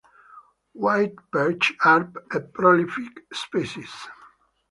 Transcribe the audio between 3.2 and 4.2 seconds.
species.